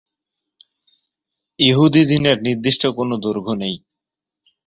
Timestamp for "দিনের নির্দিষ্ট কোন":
2.05-3.09